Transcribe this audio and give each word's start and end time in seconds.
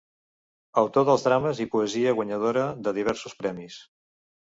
Autor 0.81 1.03
dels 1.09 1.25
drames 1.27 1.61
i 1.65 1.67
poesia 1.75 2.13
guanyadora 2.21 2.63
de 2.87 2.95
diversos 2.99 3.37
premis. 3.43 3.79